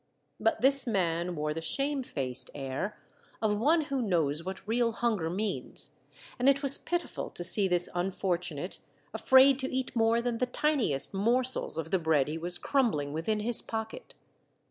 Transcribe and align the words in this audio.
But 0.39 0.61
this 0.61 0.87
man 0.87 1.35
wore 1.35 1.53
the 1.53 1.61
shamefaced 1.61 2.49
air 2.55 2.97
of 3.39 3.55
one 3.59 3.81
who 3.81 4.01
knows 4.01 4.43
what 4.43 4.67
real 4.67 4.93
hunger 4.93 5.29
means, 5.29 5.91
and 6.39 6.49
it 6.49 6.63
was 6.63 6.79
pitiful 6.79 7.29
to 7.29 7.43
see 7.43 7.67
this 7.67 7.87
unfortunate 7.93 8.79
afraid 9.13 9.59
to 9.59 9.71
eat 9.71 9.95
more 9.95 10.19
than 10.19 10.39
the 10.39 10.47
tiniest 10.47 11.13
morsels 11.13 11.77
of 11.77 11.91
the 11.91 11.99
bread 11.99 12.27
he 12.29 12.39
was 12.39 12.57
crumbling 12.57 13.13
within 13.13 13.41
his 13.41 13.61
pocket. 13.61 14.15